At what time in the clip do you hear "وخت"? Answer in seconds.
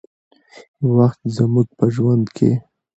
0.95-1.19